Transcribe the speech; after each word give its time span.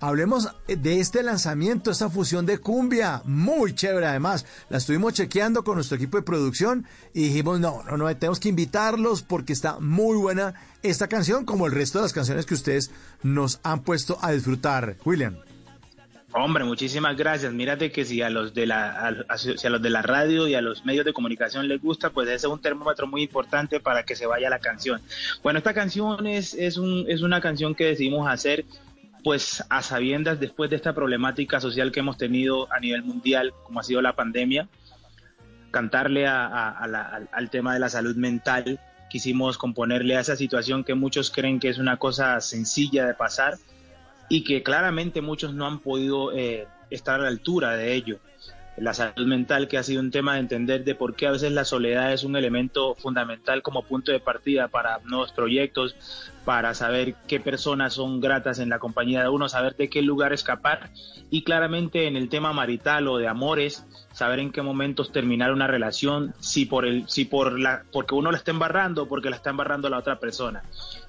Hablemos 0.00 0.48
de 0.68 1.00
este 1.00 1.24
lanzamiento, 1.24 1.90
esta 1.90 2.08
fusión 2.08 2.46
de 2.46 2.58
cumbia, 2.58 3.20
muy 3.24 3.74
chévere 3.74 4.06
además. 4.06 4.46
La 4.68 4.78
estuvimos 4.78 5.14
chequeando 5.14 5.64
con 5.64 5.74
nuestro 5.74 5.96
equipo 5.96 6.16
de 6.16 6.22
producción 6.22 6.86
y 7.14 7.24
dijimos, 7.24 7.58
no, 7.58 7.82
no, 7.82 7.96
no, 7.96 8.16
tenemos 8.16 8.38
que 8.38 8.48
invitarlos 8.48 9.22
porque 9.22 9.52
está 9.52 9.80
muy 9.80 10.16
buena 10.16 10.54
esta 10.84 11.08
canción, 11.08 11.44
como 11.44 11.66
el 11.66 11.72
resto 11.72 11.98
de 11.98 12.04
las 12.04 12.12
canciones 12.12 12.46
que 12.46 12.54
ustedes 12.54 12.92
nos 13.24 13.58
han 13.64 13.82
puesto 13.82 14.18
a 14.22 14.30
disfrutar. 14.30 14.96
William. 15.04 15.36
Hombre, 16.32 16.62
muchísimas 16.62 17.16
gracias. 17.16 17.52
Mírate 17.52 17.90
que 17.90 18.04
si 18.04 18.20
a 18.20 18.28
los 18.28 18.52
de 18.52 18.66
la 18.66 19.16
si 19.36 19.66
a 19.66 19.70
los 19.70 19.80
de 19.80 19.90
la 19.90 20.02
radio 20.02 20.46
y 20.46 20.54
a 20.54 20.60
los 20.60 20.84
medios 20.84 21.06
de 21.06 21.14
comunicación 21.14 21.66
les 21.66 21.80
gusta, 21.80 22.10
pues 22.10 22.28
ese 22.28 22.46
es 22.46 22.52
un 22.52 22.60
termómetro 22.60 23.06
muy 23.06 23.22
importante 23.22 23.80
para 23.80 24.02
que 24.04 24.14
se 24.14 24.26
vaya 24.26 24.50
la 24.50 24.58
canción. 24.58 25.00
Bueno, 25.42 25.58
esta 25.58 25.72
canción 25.72 26.26
es, 26.26 26.52
es, 26.52 26.76
un, 26.76 27.06
es 27.08 27.22
una 27.22 27.40
canción 27.40 27.74
que 27.74 27.86
decidimos 27.86 28.28
hacer 28.28 28.66
pues 29.24 29.64
a 29.68 29.82
sabiendas 29.82 30.40
después 30.40 30.70
de 30.70 30.76
esta 30.76 30.94
problemática 30.94 31.60
social 31.60 31.92
que 31.92 32.00
hemos 32.00 32.16
tenido 32.16 32.72
a 32.72 32.80
nivel 32.80 33.02
mundial, 33.02 33.52
como 33.64 33.80
ha 33.80 33.82
sido 33.82 34.00
la 34.00 34.14
pandemia, 34.14 34.68
cantarle 35.70 36.26
al 36.26 37.50
tema 37.50 37.74
de 37.74 37.80
la 37.80 37.88
salud 37.88 38.16
mental, 38.16 38.80
quisimos 39.10 39.58
componerle 39.58 40.16
a 40.16 40.20
esa 40.20 40.36
situación 40.36 40.84
que 40.84 40.94
muchos 40.94 41.30
creen 41.30 41.60
que 41.60 41.68
es 41.68 41.78
una 41.78 41.96
cosa 41.96 42.40
sencilla 42.40 43.06
de 43.06 43.14
pasar 43.14 43.58
y 44.28 44.44
que 44.44 44.62
claramente 44.62 45.22
muchos 45.22 45.54
no 45.54 45.66
han 45.66 45.80
podido 45.80 46.32
eh, 46.32 46.66
estar 46.90 47.20
a 47.20 47.24
la 47.24 47.28
altura 47.28 47.76
de 47.76 47.94
ello 47.94 48.18
la 48.80 48.94
salud 48.94 49.26
mental, 49.26 49.68
que 49.68 49.78
ha 49.78 49.82
sido 49.82 50.00
un 50.00 50.10
tema 50.10 50.34
de 50.34 50.40
entender 50.40 50.84
de 50.84 50.94
por 50.94 51.14
qué 51.14 51.26
a 51.26 51.32
veces 51.32 51.52
la 51.52 51.64
soledad 51.64 52.12
es 52.12 52.24
un 52.24 52.36
elemento 52.36 52.94
fundamental 52.94 53.62
como 53.62 53.82
punto 53.82 54.12
de 54.12 54.20
partida 54.20 54.68
para 54.68 54.98
nuevos 55.04 55.32
proyectos, 55.32 55.96
para 56.44 56.74
saber 56.74 57.14
qué 57.26 57.40
personas 57.40 57.94
son 57.94 58.20
gratas 58.20 58.58
en 58.58 58.68
la 58.68 58.78
compañía 58.78 59.22
de 59.22 59.28
uno, 59.28 59.48
saber 59.48 59.76
de 59.76 59.90
qué 59.90 60.02
lugar 60.02 60.32
escapar 60.32 60.90
y 61.30 61.42
claramente 61.42 62.06
en 62.06 62.16
el 62.16 62.28
tema 62.28 62.52
marital 62.52 63.08
o 63.08 63.18
de 63.18 63.28
amores, 63.28 63.84
saber 64.12 64.38
en 64.38 64.50
qué 64.50 64.62
momentos 64.62 65.12
terminar 65.12 65.52
una 65.52 65.66
relación, 65.66 66.34
si 66.40 66.64
por 66.64 66.86
el, 66.86 67.08
si 67.08 67.24
por 67.24 67.58
la, 67.58 67.84
porque 67.92 68.14
uno 68.14 68.30
la 68.30 68.38
está 68.38 68.50
embarrando 68.50 69.08
porque 69.08 69.30
la 69.30 69.36
está 69.36 69.50
embarrando 69.50 69.90
la 69.90 69.98
otra 69.98 70.18
persona. 70.18 70.62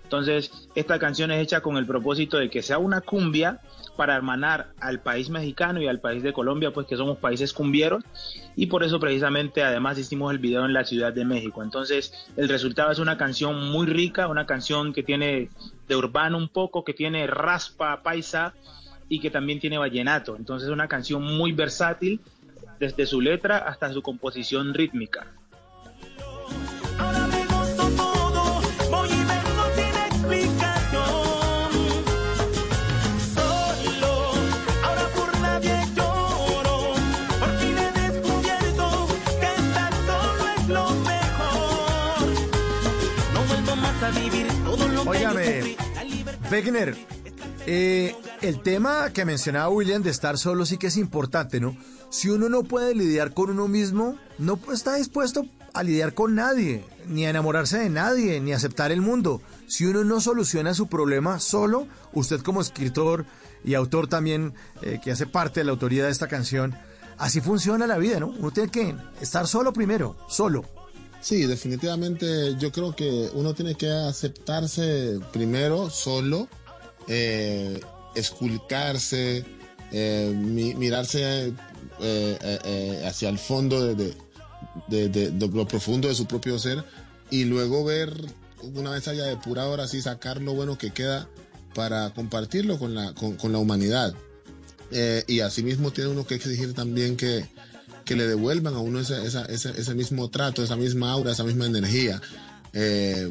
Entonces, 0.10 0.68
esta 0.74 0.98
canción 0.98 1.30
es 1.30 1.40
hecha 1.40 1.62
con 1.62 1.78
el 1.78 1.86
propósito 1.86 2.40
de 2.40 2.50
que 2.50 2.64
sea 2.64 2.80
una 2.80 3.00
cumbia 3.00 3.60
para 3.96 4.16
hermanar 4.16 4.72
al 4.80 5.02
país 5.02 5.30
mexicano 5.30 5.84
y 5.84 5.88
al 5.88 6.00
país 6.00 6.24
de 6.24 6.34
Colombia, 6.34 6.74
pues 6.74 6.88
que 6.88 6.98
somos 6.98 7.20
países 7.20 7.54
cumbieros, 7.54 8.04
y 8.56 8.66
por 8.66 8.84
eso 8.84 9.00
precisamente 9.00 9.62
además 9.62 10.00
hicimos 10.00 10.32
el 10.32 10.40
video 10.40 10.66
en 10.66 10.74
la 10.74 10.84
Ciudad 10.84 11.14
de 11.14 11.26
México. 11.26 11.62
Entonces 11.62 12.12
el 12.38 12.50
resultado 12.50 12.92
es 12.92 12.98
una 12.98 13.20
canción 13.20 13.70
muy 13.70 13.86
rica, 13.86 14.28
una 14.28 14.48
canción 14.48 14.94
que 14.94 15.04
tiene 15.04 15.50
de 15.88 15.96
urbano 15.96 16.40
un 16.40 16.50
poco, 16.50 16.84
que 16.84 16.96
tiene 16.96 17.28
raspa 17.28 18.02
paisa 18.02 18.56
y 19.10 19.20
que 19.20 19.30
también 19.30 19.60
tiene 19.60 19.78
vallenato. 19.78 20.36
Entonces 20.38 20.70
es 20.70 20.74
una 20.74 20.88
canción 20.88 21.22
muy 21.22 21.52
versátil 21.52 22.20
desde 22.80 23.06
su 23.06 23.22
letra 23.22 23.60
hasta 23.60 23.94
su 23.94 24.02
composición 24.02 24.74
rítmica. 24.74 25.28
Óigame, 45.06 45.76
Wegner, 46.52 46.96
eh, 47.66 48.16
el 48.42 48.62
tema 48.62 49.10
que 49.12 49.26
mencionaba 49.26 49.70
William 49.70 50.04
de 50.04 50.12
estar 50.12 50.38
solo 50.38 50.66
sí 50.66 50.78
que 50.78 50.88
es 50.88 50.98
importante, 50.98 51.60
¿no? 51.60 51.76
Si 52.10 52.30
uno 52.30 52.50
no 52.50 52.64
puede 52.64 52.96
lidiar 52.96 53.34
con 53.34 53.50
uno 53.50 53.68
mismo, 53.68 54.18
no 54.38 54.60
está 54.72 54.96
dispuesto 54.96 55.46
a 55.74 55.84
lidiar 55.84 56.14
con 56.14 56.36
nadie, 56.36 56.84
ni 57.08 57.26
a 57.26 57.30
enamorarse 57.30 57.78
de 57.80 57.90
nadie, 57.90 58.40
ni 58.40 58.54
a 58.54 58.58
aceptar 58.58 58.92
el 58.92 59.02
mundo. 59.02 59.42
Si 59.68 59.86
uno 59.86 60.04
no 60.04 60.22
soluciona 60.22 60.74
su 60.74 60.88
problema 60.88 61.40
solo, 61.40 61.88
usted 62.14 62.42
como 62.42 62.62
escritor 62.62 63.26
y 63.64 63.76
autor 63.76 64.08
también, 64.08 64.54
eh, 64.82 65.00
que 65.04 65.12
hace 65.12 65.28
parte 65.28 65.60
de 65.60 65.66
la 65.66 65.72
autoría 65.72 66.06
de 66.06 66.12
esta 66.12 66.28
canción, 66.28 66.76
así 67.20 67.42
funciona 67.42 67.86
la 67.86 67.98
vida, 67.98 68.20
¿no? 68.20 68.28
Uno 68.28 68.52
tiene 68.52 68.72
que 68.72 68.96
estar 69.22 69.48
solo 69.48 69.72
primero, 69.72 70.16
solo. 70.28 70.66
Sí, 71.22 71.46
definitivamente 71.46 72.56
yo 72.58 72.72
creo 72.72 72.96
que 72.96 73.30
uno 73.34 73.54
tiene 73.54 73.76
que 73.76 73.92
aceptarse 73.92 75.20
primero 75.34 75.90
solo, 75.90 76.48
eh, 77.08 77.82
esculcarse, 78.16 79.46
eh, 79.92 80.34
mirarse 80.36 81.54
eh, 82.00 83.04
hacia 83.06 83.30
el 83.30 83.38
fondo 83.38 83.94
de, 83.94 84.16
lo 85.52 85.68
profundo 85.68 86.08
de 86.08 86.16
su 86.16 86.26
propio 86.26 86.58
ser 86.58 86.86
y 87.30 87.44
luego 87.44 87.84
ver, 87.84 88.14
una 88.76 88.92
vez 88.92 89.10
haya 89.10 89.26
depurado 89.26 89.72
ahora 89.72 89.88
sí, 89.88 90.02
sacar 90.02 90.42
lo 90.42 90.54
bueno 90.54 90.78
que 90.78 90.92
queda 90.92 91.28
para 91.76 92.14
compartirlo 92.14 92.80
con 92.80 92.96
la, 92.96 93.14
con 93.14 93.52
la 93.52 93.58
humanidad. 93.58 94.16
Y 94.92 95.40
asimismo 95.42 95.92
tiene 95.92 96.10
uno 96.10 96.26
que 96.26 96.36
exigir 96.36 96.74
también 96.74 97.16
que, 97.16 97.46
que 98.10 98.16
le 98.16 98.28
devuelvan 98.28 98.74
a 98.74 98.80
uno 98.80 99.00
ese, 99.00 99.24
ese, 99.24 99.94
mismo 99.94 100.30
trato, 100.30 100.64
esa 100.64 100.76
misma 100.76 101.12
aura, 101.12 101.32
esa 101.32 101.44
misma 101.44 101.68
energía. 101.68 102.20
Eh, 102.74 103.30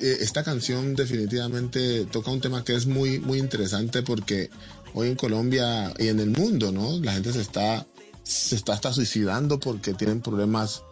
eh, 0.00 0.16
esta 0.20 0.42
canción 0.42 0.96
definitivamente 0.96 2.04
toca 2.06 2.32
un 2.32 2.40
tema 2.40 2.64
que 2.64 2.74
es 2.74 2.86
muy, 2.86 3.20
muy 3.20 3.38
interesante 3.38 4.02
porque 4.02 4.50
hoy 4.94 5.06
en 5.06 5.14
Colombia 5.14 5.94
y 5.96 6.08
en 6.08 6.18
el 6.18 6.30
mundo, 6.30 6.72
¿no? 6.72 6.98
La 6.98 7.12
gente 7.12 7.32
se 7.32 7.40
está, 7.40 7.86
se 8.24 8.56
está 8.56 8.72
hasta 8.72 8.92
suicidando 8.92 9.60
porque 9.60 9.94
tienen 9.94 10.22
problemas 10.22 10.82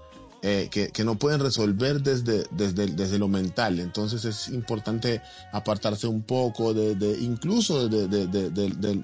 eh, 0.42 0.68
que, 0.70 1.04
no 1.04 1.18
pueden 1.18 1.40
resolver 1.40 2.02
desde, 2.02 2.46
desde, 2.52 2.86
desde, 2.86 3.18
lo 3.18 3.26
mental. 3.26 3.80
Entonces 3.80 4.24
es 4.24 4.46
importante 4.46 5.22
apartarse 5.52 6.06
un 6.06 6.22
poco 6.22 6.72
de, 6.72 6.94
de 6.94 7.18
incluso 7.18 7.88
de, 7.88 8.06
de, 8.06 9.02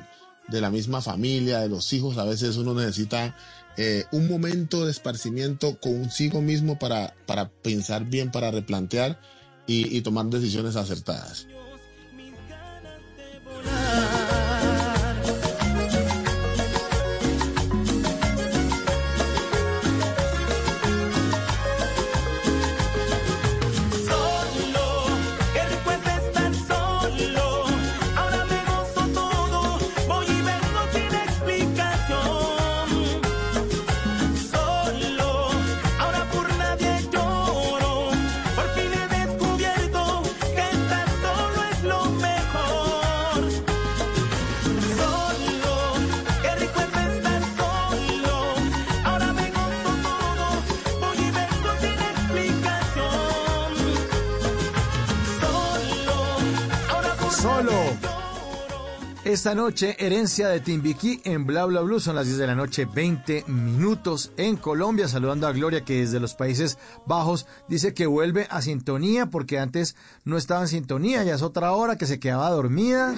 la 0.60 0.70
misma 0.70 1.00
familia, 1.00 1.60
de 1.60 1.68
los 1.68 1.92
hijos. 1.92 2.18
A 2.18 2.24
veces 2.24 2.56
uno 2.56 2.74
necesita 2.74 3.36
eh, 3.76 4.04
un 4.12 4.28
momento 4.28 4.84
de 4.84 4.90
esparcimiento 4.90 5.78
consigo 5.80 6.42
mismo 6.42 6.78
para, 6.78 7.14
para 7.26 7.48
pensar 7.48 8.04
bien, 8.04 8.30
para 8.30 8.50
replantear 8.50 9.20
y, 9.66 9.96
y 9.96 10.02
tomar 10.02 10.26
decisiones 10.26 10.76
acertadas. 10.76 11.46
Esta 59.24 59.54
noche, 59.54 59.94
herencia 60.00 60.48
de 60.48 60.58
Timbiquí 60.58 61.20
en 61.22 61.46
Bla 61.46 61.64
Bla 61.66 61.80
Blue. 61.82 62.00
Son 62.00 62.16
las 62.16 62.26
10 62.26 62.38
de 62.38 62.46
la 62.48 62.56
noche, 62.56 62.86
20 62.92 63.44
minutos 63.46 64.32
en 64.36 64.56
Colombia. 64.56 65.06
Saludando 65.06 65.46
a 65.46 65.52
Gloria, 65.52 65.84
que 65.84 66.00
desde 66.00 66.18
los 66.18 66.34
Países 66.34 66.76
Bajos 67.06 67.46
dice 67.68 67.94
que 67.94 68.06
vuelve 68.06 68.48
a 68.50 68.60
sintonía 68.62 69.26
porque 69.26 69.60
antes 69.60 69.94
no 70.24 70.36
estaba 70.36 70.62
en 70.62 70.68
sintonía. 70.68 71.22
Ya 71.22 71.36
es 71.36 71.42
otra 71.42 71.70
hora 71.70 71.96
que 71.96 72.06
se 72.06 72.18
quedaba 72.18 72.50
dormida. 72.50 73.14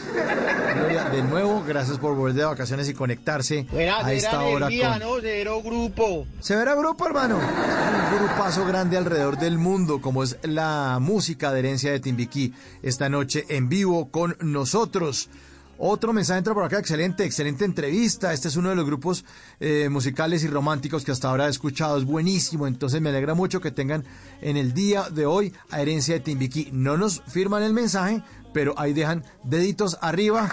Gloria, 0.75 1.05
de 1.05 1.23
nuevo, 1.23 1.65
gracias 1.67 1.97
por 1.97 2.15
volver 2.15 2.35
de 2.35 2.45
vacaciones 2.45 2.87
y 2.91 2.93
conectarse 2.93 3.67
a 3.73 4.13
esta 4.13 4.43
hora. 4.43 4.67
Con... 4.67 4.99
¿no? 4.99 5.21
Cero 5.23 5.63
grupo. 5.65 6.27
Severa 6.39 6.75
Grupo, 6.75 7.07
hermano. 7.07 7.39
Un 7.39 8.19
grupazo 8.19 8.67
grande 8.67 8.99
alrededor 8.99 9.39
del 9.39 9.57
mundo, 9.57 10.03
como 10.03 10.23
es 10.23 10.37
la 10.43 10.99
música 11.01 11.51
de 11.51 11.61
herencia 11.61 11.93
de 11.93 12.01
Timbiquí. 12.01 12.53
Esta 12.83 13.09
noche 13.09 13.47
en 13.49 13.71
vivo 13.71 14.11
con 14.11 14.37
nosotros. 14.41 15.31
Otro 15.79 16.13
mensaje 16.13 16.39
entra 16.39 16.55
por 16.55 16.65
acá, 16.65 16.79
excelente, 16.79 17.25
excelente 17.25 17.65
entrevista. 17.65 18.33
Este 18.33 18.49
es 18.49 18.57
uno 18.57 18.71
de 18.71 18.77
los 18.77 18.87
grupos 18.87 19.25
eh, 19.61 19.89
musicales 19.91 20.45
y 20.45 20.49
románticos 20.49 21.05
que 21.05 21.13
hasta 21.13 21.29
ahora 21.29 21.47
he 21.47 21.51
escuchado, 21.51 21.99
es 21.99 22.05
buenísimo. 22.05 22.67
Entonces 22.67 23.01
me 23.01 23.09
alegra 23.09 23.35
mucho 23.35 23.61
que 23.61 23.71
tengan 23.71 24.05
en 24.41 24.57
el 24.57 24.73
día 24.73 25.09
de 25.11 25.27
hoy 25.27 25.53
a 25.71 25.81
Herencia 25.81 26.15
de 26.15 26.21
Timbiquí. 26.21 26.71
No 26.73 26.97
nos 26.97 27.23
firman 27.27 27.63
el 27.63 27.73
mensaje, 27.73 28.23
pero 28.53 28.75
ahí 28.79 28.93
dejan 28.93 29.25
deditos 29.43 29.99
arriba 30.01 30.51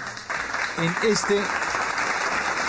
en 0.80 1.10
este 1.10 1.40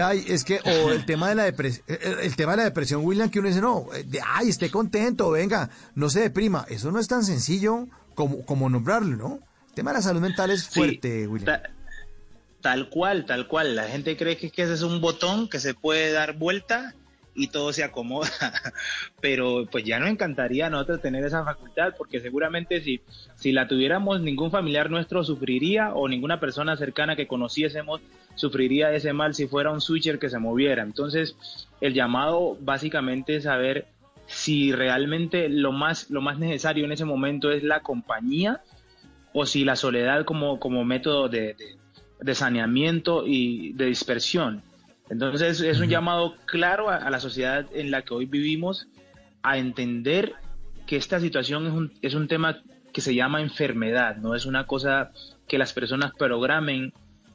Ay, 0.00 0.24
es 0.28 0.44
que, 0.44 0.60
o 0.64 0.90
el 0.90 1.04
tema 1.04 1.28
de 1.28 1.34
la 1.34 1.44
depresión, 1.44 1.84
el, 1.88 2.36
tema 2.36 2.52
de 2.52 2.58
la 2.58 2.64
depresión, 2.64 3.04
William, 3.04 3.30
que 3.30 3.38
uno 3.40 3.48
dice, 3.48 3.60
no, 3.60 3.86
de, 4.06 4.20
ay, 4.26 4.48
esté 4.48 4.70
contento, 4.70 5.30
venga, 5.30 5.70
no 5.94 6.08
se 6.10 6.20
deprima. 6.20 6.64
Eso 6.68 6.90
no 6.92 6.98
es 7.00 7.08
tan 7.08 7.24
sencillo 7.24 7.86
como, 8.14 8.44
como 8.44 8.68
nombrarlo, 8.68 9.16
¿no? 9.16 9.38
El 9.68 9.74
tema 9.74 9.90
de 9.92 9.98
la 9.98 10.02
salud 10.02 10.20
mental 10.20 10.50
es 10.50 10.68
fuerte, 10.68 11.22
Sí, 11.22 11.26
William. 11.26 11.46
ta- 11.60 11.70
tal 12.60 12.88
cual, 12.90 13.26
tal 13.26 13.46
cual. 13.48 13.76
La 13.76 13.84
gente 13.84 14.16
cree 14.16 14.36
que, 14.36 14.50
que 14.50 14.62
ese 14.62 14.74
es 14.74 14.82
un 14.82 15.00
botón 15.00 15.48
que 15.48 15.60
se 15.60 15.74
puede 15.74 16.10
dar 16.12 16.36
vuelta 16.36 16.94
y 17.38 17.48
todo 17.48 17.72
se 17.72 17.84
acomoda. 17.84 18.28
Pero 19.20 19.66
pues 19.70 19.84
ya 19.84 19.98
nos 19.98 20.10
encantaría 20.10 20.66
a 20.66 20.70
nosotros 20.70 21.00
tener 21.00 21.24
esa 21.24 21.44
facultad, 21.44 21.94
porque 21.96 22.20
seguramente 22.20 22.80
si, 22.82 23.00
si 23.36 23.52
la 23.52 23.66
tuviéramos, 23.68 24.20
ningún 24.20 24.50
familiar 24.50 24.90
nuestro 24.90 25.24
sufriría 25.24 25.94
o 25.94 26.08
ninguna 26.08 26.40
persona 26.40 26.76
cercana 26.76 27.16
que 27.16 27.26
conociésemos 27.26 28.00
sufriría 28.34 28.92
ese 28.92 29.12
mal 29.12 29.34
si 29.34 29.46
fuera 29.46 29.70
un 29.70 29.80
switcher 29.80 30.18
que 30.18 30.28
se 30.28 30.38
moviera. 30.38 30.82
Entonces, 30.82 31.36
el 31.80 31.94
llamado 31.94 32.56
básicamente 32.60 33.36
es 33.36 33.44
saber 33.44 33.86
si 34.26 34.72
realmente 34.72 35.48
lo 35.48 35.72
más, 35.72 36.10
lo 36.10 36.20
más 36.20 36.38
necesario 36.38 36.84
en 36.84 36.92
ese 36.92 37.04
momento 37.06 37.50
es 37.50 37.62
la 37.62 37.80
compañía 37.80 38.60
o 39.32 39.46
si 39.46 39.64
la 39.64 39.74
soledad 39.76 40.24
como, 40.24 40.60
como 40.60 40.84
método 40.84 41.28
de, 41.28 41.54
de- 41.54 41.78
de 42.20 42.34
saneamiento 42.34 43.24
y 43.26 43.72
de 43.74 43.86
dispersión. 43.86 44.62
Entonces 45.10 45.60
es 45.60 45.80
un 45.80 45.88
llamado 45.88 46.36
claro 46.46 46.90
a, 46.90 46.96
a 46.96 47.10
la 47.10 47.20
sociedad 47.20 47.66
en 47.72 47.90
la 47.90 48.02
que 48.02 48.14
hoy 48.14 48.26
vivimos 48.26 48.88
a 49.42 49.58
entender 49.58 50.34
que 50.86 50.96
esta 50.96 51.20
situación 51.20 51.66
es 51.66 51.72
un, 51.72 51.92
es 52.02 52.14
un 52.14 52.28
tema 52.28 52.62
que 52.92 53.00
se 53.00 53.14
llama 53.14 53.40
enfermedad, 53.40 54.16
no 54.16 54.34
es 54.34 54.46
una 54.46 54.66
cosa 54.66 55.12
que 55.46 55.58
las 55.58 55.72
personas 55.72 56.12
programen 56.18 56.92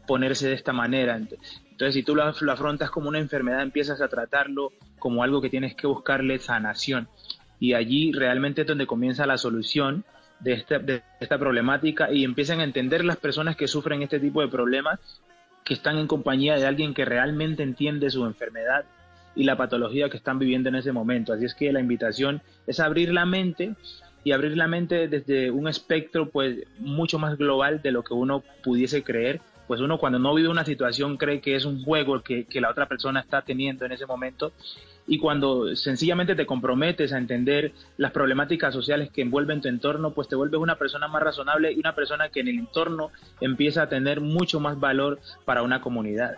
ponerse 0.07 0.47
de 0.47 0.53
esta 0.53 0.73
manera. 0.73 1.15
Entonces, 1.15 1.93
si 1.93 2.03
tú 2.03 2.15
lo, 2.15 2.31
lo 2.41 2.51
afrontas 2.51 2.89
como 2.89 3.09
una 3.09 3.19
enfermedad, 3.19 3.61
empiezas 3.61 4.01
a 4.01 4.07
tratarlo 4.07 4.73
como 4.99 5.23
algo 5.23 5.41
que 5.41 5.49
tienes 5.49 5.75
que 5.75 5.87
buscarle 5.87 6.39
sanación. 6.39 7.07
Y 7.59 7.73
allí 7.73 8.11
realmente 8.11 8.61
es 8.61 8.67
donde 8.67 8.87
comienza 8.87 9.25
la 9.25 9.37
solución 9.37 10.03
de 10.39 10.53
esta, 10.53 10.79
de 10.79 11.03
esta 11.19 11.37
problemática 11.37 12.11
y 12.11 12.23
empiezan 12.23 12.59
a 12.59 12.63
entender 12.63 13.05
las 13.05 13.17
personas 13.17 13.55
que 13.55 13.67
sufren 13.67 14.01
este 14.01 14.19
tipo 14.19 14.41
de 14.41 14.49
problemas 14.49 14.99
que 15.63 15.74
están 15.74 15.98
en 15.98 16.07
compañía 16.07 16.56
de 16.56 16.65
alguien 16.65 16.94
que 16.94 17.06
realmente 17.06 17.63
entiende 17.63 18.10
su 18.10 18.25
enfermedad 18.25 18.86
y 19.36 19.44
la 19.44 19.57
patología 19.57 20.10
que 20.10 20.18
están 20.18 20.39
viviendo 20.39 20.69
en 20.69 20.75
ese 20.75 20.92
momento. 20.92 21.33
Así 21.33 21.45
es 21.45 21.56
que 21.56 21.71
la 21.71 21.80
invitación 21.80 22.42
es 22.68 22.80
abrir 22.80 23.13
la 23.13 23.25
mente 23.25 23.75
y 24.24 24.31
abrir 24.31 24.56
la 24.56 24.68
mente 24.68 25.07
desde 25.07 25.51
un 25.51 25.68
espectro 25.68 26.30
pues 26.30 26.60
mucho 26.80 27.19
más 27.19 27.38
global 27.38 27.81
de 27.81 27.92
lo 27.92 28.04
que 28.04 28.13
uno 28.13 28.44
pudiese 28.63 29.04
creer. 29.04 29.42
Pues 29.68 29.81
uno 29.81 29.98
cuando 29.98 30.19
no 30.19 30.33
vive 30.33 30.50
una 30.50 30.65
situación 30.65 31.18
cree 31.18 31.42
que 31.42 31.56
es 31.56 31.65
un 31.65 31.83
juego 31.83 32.21
que, 32.21 32.45
que 32.45 32.62
la 32.62 32.69
otra 32.69 32.88
persona 32.88 33.21
está 33.21 33.42
teniendo 33.42 33.86
en 33.86 33.94
ese 33.94 34.06
momento 34.06 34.51
y 35.06 35.18
cuando 35.18 35.75
sencillamente 35.75 36.36
te 36.36 36.45
comprometes 36.45 37.12
a 37.12 37.18
entender 37.18 37.74
las 37.98 38.12
problemáticas 38.12 38.74
sociales 38.74 39.10
que 39.12 39.21
envuelven 39.21 39.62
tu 39.62 39.68
entorno, 39.68 40.13
pues 40.13 40.27
te 40.27 40.36
vuelves 40.36 40.60
una 40.60 40.77
persona 40.77 41.07
más 41.07 41.21
razonable 41.21 41.71
y 41.71 41.80
una 41.80 41.94
persona 41.94 42.30
que 42.30 42.39
en 42.39 42.48
el 42.48 42.60
entorno 42.60 43.12
empieza 43.42 43.83
a 43.83 43.89
tener 43.89 44.21
mucho 44.21 44.60
más 44.60 44.80
valor 44.80 45.19
para 45.45 45.63
una 45.63 45.81
comunidad. 45.81 46.38